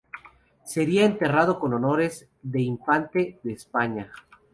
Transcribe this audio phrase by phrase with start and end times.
[0.63, 4.11] Sería enterrado con honores de Infante de España.